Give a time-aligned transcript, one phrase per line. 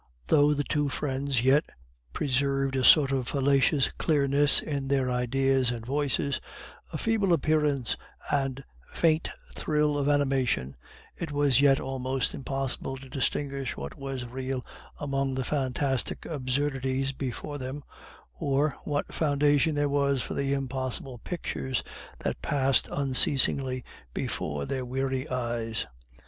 [0.29, 1.63] Though the two friends yet
[2.11, 6.41] preserved a sort of fallacious clearness in their ideas and voices,
[6.91, 7.95] a feeble appearance
[8.31, 10.75] and faint thrill of animation,
[11.15, 14.65] it was yet almost impossible to distinguish what was real
[14.99, 17.83] among the fantastic absurdities before them,
[18.33, 21.83] or what foundation there was for the impossible pictures
[22.21, 23.83] that passed unceasingly
[24.15, 25.85] before their weary eyes.